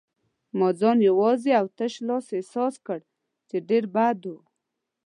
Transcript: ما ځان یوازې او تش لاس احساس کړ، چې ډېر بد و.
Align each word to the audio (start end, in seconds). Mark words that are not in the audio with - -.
ما 0.57 0.69
ځان 0.79 0.97
یوازې 1.09 1.51
او 1.59 1.65
تش 1.77 1.93
لاس 2.07 2.25
احساس 2.35 2.75
کړ، 2.85 2.99
چې 3.49 3.57
ډېر 3.69 3.83
بد 3.95 4.21
و. 4.31 4.35